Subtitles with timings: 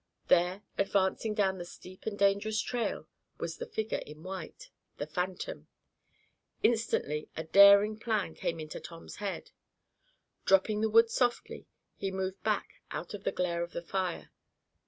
[0.29, 3.07] There, advancing down the steep and dangerous trail
[3.37, 5.67] was the figure in white the phantom.
[6.63, 9.51] Instantly a daring plan came into Tom's head.
[10.43, 11.67] Dropping the wood softly,
[11.97, 14.31] he moved back out of the glare of the fire.